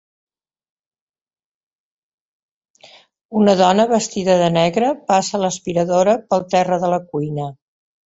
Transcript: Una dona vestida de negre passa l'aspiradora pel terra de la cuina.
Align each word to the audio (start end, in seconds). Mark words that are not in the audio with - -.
Una 3.41 3.55
dona 3.59 3.85
vestida 3.91 4.37
de 4.39 4.47
negre 4.55 4.89
passa 5.11 5.43
l'aspiradora 5.43 6.17
pel 6.33 6.47
terra 6.55 6.81
de 6.85 6.91
la 6.95 6.99
cuina. 7.13 7.47